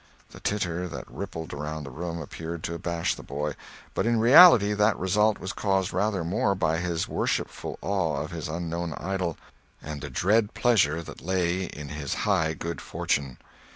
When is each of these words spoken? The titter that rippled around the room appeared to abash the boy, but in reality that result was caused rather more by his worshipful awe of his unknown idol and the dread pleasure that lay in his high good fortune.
The 0.31 0.39
titter 0.39 0.87
that 0.87 1.07
rippled 1.11 1.53
around 1.53 1.83
the 1.83 1.91
room 1.91 2.19
appeared 2.19 2.63
to 2.63 2.73
abash 2.73 3.13
the 3.13 3.21
boy, 3.21 3.53
but 3.93 4.07
in 4.07 4.17
reality 4.19 4.73
that 4.73 4.97
result 4.97 5.37
was 5.37 5.53
caused 5.53 5.93
rather 5.93 6.23
more 6.23 6.55
by 6.55 6.77
his 6.79 7.07
worshipful 7.07 7.77
awe 7.83 8.15
of 8.19 8.31
his 8.31 8.47
unknown 8.49 8.93
idol 8.97 9.37
and 9.79 10.01
the 10.01 10.09
dread 10.09 10.55
pleasure 10.55 11.03
that 11.03 11.21
lay 11.21 11.65
in 11.65 11.89
his 11.89 12.15
high 12.25 12.55
good 12.55 12.81
fortune. 12.81 13.37